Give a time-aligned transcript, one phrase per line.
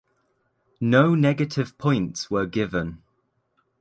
[0.79, 3.03] No negative points were given.